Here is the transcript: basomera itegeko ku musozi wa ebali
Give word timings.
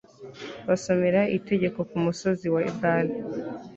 basomera 0.67 1.21
itegeko 1.37 1.79
ku 1.89 1.97
musozi 2.05 2.45
wa 2.53 2.61
ebali 2.71 3.15